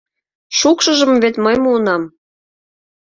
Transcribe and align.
—Шукшыжым 0.57 1.11
вет 1.23 1.35
мый 1.43 1.55
муынам. 1.63 2.03